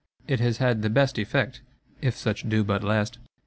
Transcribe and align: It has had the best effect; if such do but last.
It 0.27 0.39
has 0.39 0.57
had 0.57 0.81
the 0.81 0.89
best 0.89 1.19
effect; 1.19 1.61
if 2.01 2.15
such 2.17 2.49
do 2.49 2.63
but 2.63 2.83
last. 2.83 3.19